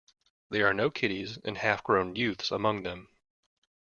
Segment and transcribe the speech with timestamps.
[0.49, 3.07] There are no kiddies and half grown youths among them.